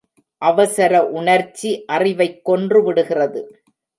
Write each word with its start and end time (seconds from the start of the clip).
அவசர 0.37 1.05
உணர்ச்சி 1.09 1.85
அறிவைக் 1.85 2.45
கொன்று 2.45 2.83
விடுகிறது. 2.83 3.41